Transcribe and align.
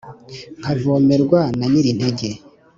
Nkavomerwa 0.59 1.41
na 1.57 1.65
nyiri 1.71 1.89
intege. 1.93 2.29